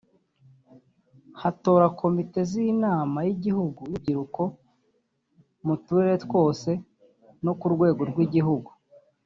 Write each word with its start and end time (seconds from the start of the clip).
hatora 1.41 1.85
Komite 1.99 2.39
z’Inama 2.51 3.19
y’igihugu 3.27 3.79
y’Urubyiruko 3.83 4.43
mu 5.65 5.75
turere 5.83 6.15
twose 6.25 6.69
no 7.45 7.53
ku 7.59 7.65
rwego 7.73 8.01
rw’igihugu 8.11 8.71